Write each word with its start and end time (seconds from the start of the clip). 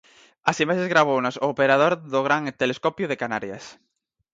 As 0.49 0.57
imaxes 0.63 0.91
gravounas 0.93 1.35
o 1.43 1.45
operador 1.53 1.93
do 2.13 2.19
Gran 2.27 2.43
Telescopio 2.61 3.09
de 3.11 3.19
Canarias. 3.21 3.63